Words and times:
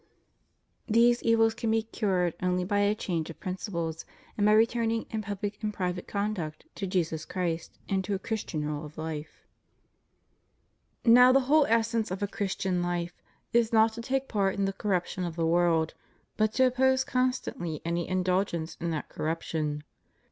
These 0.87 1.21
evils 1.21 1.53
can 1.53 1.69
be 1.69 1.83
cured 1.83 2.33
only 2.41 2.63
by 2.63 2.79
a 2.79 2.95
change 2.95 3.29
of 3.29 3.39
principles, 3.39 4.03
and 4.35 4.47
by 4.47 4.53
returning 4.53 5.05
in 5.11 5.21
pubUc 5.21 5.61
and 5.61 5.71
private 5.71 6.07
conduct 6.07 6.65
to 6.73 6.87
Jesus 6.87 7.23
Christ 7.23 7.77
and 7.87 8.03
to 8.05 8.15
a 8.15 8.17
Christian 8.17 8.65
rule 8.65 8.83
of 8.83 8.97
life. 8.97 9.45
Now 11.05 11.31
the 11.31 11.41
whole 11.41 11.67
essence 11.67 12.09
of 12.09 12.23
a 12.23 12.27
Christian 12.27 12.81
life 12.81 13.21
is 13.53 13.71
not 13.71 13.93
to 13.93 14.01
take 14.01 14.27
part 14.27 14.55
in 14.55 14.65
the 14.65 14.73
corruption 14.73 15.23
of 15.23 15.35
the 15.35 15.45
world, 15.45 15.93
but 16.35 16.51
to 16.53 16.65
oppose 16.65 17.03
constantly 17.03 17.79
any 17.85 18.09
indulgence 18.09 18.77
in 18.81 18.89
that 18.89 19.07
corruption. 19.07 19.83